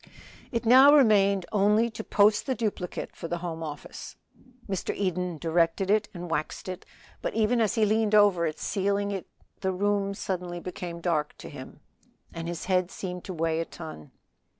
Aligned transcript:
It 0.51 0.65
now 0.65 0.95
remained 0.95 1.45
only 1.51 1.91
to 1.91 2.03
post 2.03 2.47
the 2.47 2.55
duplicate 2.55 3.15
for 3.15 3.27
the 3.27 3.37
Home 3.37 3.61
Office. 3.61 4.15
Mr. 4.67 4.95
Eden 4.95 5.37
directed 5.37 5.91
it 5.91 6.09
and 6.11 6.27
waxed 6.31 6.67
it, 6.67 6.87
but 7.21 7.35
even 7.35 7.61
as 7.61 7.75
he 7.75 7.85
leaned 7.85 8.15
over 8.15 8.47
it 8.47 8.57
sealing 8.57 9.11
it 9.11 9.27
the 9.59 9.71
room 9.71 10.15
suddenly 10.15 10.59
became 10.59 11.01
dark 11.01 11.37
to 11.37 11.49
him, 11.49 11.81
and 12.33 12.47
his 12.47 12.65
head 12.65 12.89
seemed 12.89 13.23
to 13.25 13.33
weigh 13.35 13.59
a 13.59 13.65
ton. 13.65 14.09